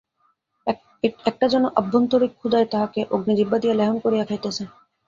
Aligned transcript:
একটা 1.25 1.45
যেন 1.47 1.63
আভ্যন্তরিক 1.75 2.31
ক্ষুধায় 2.35 2.67
তাহাকে 2.67 2.99
অগ্নিজিহ্বা 3.11 3.57
দিয়া 3.59 3.75
লেহন 3.75 3.97
করিয়া 3.99 4.25
খাইতেছে। 4.25 4.63